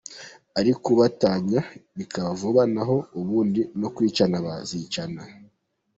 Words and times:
Ari 0.57 0.69
ukubatanya 0.77 1.61
bikaba 1.97 2.29
vuba 2.41 2.61
naho 2.73 2.97
ubundi 3.19 3.61
no 3.79 3.87
kwicana 3.95 4.35
bazicana”. 4.45 5.21